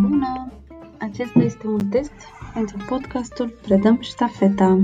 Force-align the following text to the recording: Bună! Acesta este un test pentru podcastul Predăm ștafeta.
Bună! 0.00 0.52
Acesta 0.98 1.38
este 1.38 1.66
un 1.66 1.88
test 1.88 2.12
pentru 2.54 2.76
podcastul 2.88 3.48
Predăm 3.62 3.98
ștafeta. 4.00 4.78